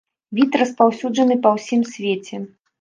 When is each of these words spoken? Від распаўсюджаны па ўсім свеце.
Від 0.39 0.57
распаўсюджаны 0.61 1.39
па 1.45 1.53
ўсім 1.59 1.87
свеце. 1.93 2.45